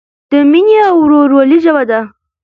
د 0.31 0.33
مینې 0.51 0.77
او 0.89 0.95
ورورولۍ 1.03 1.57
ژبه 1.65 1.83
ده. 1.89 1.99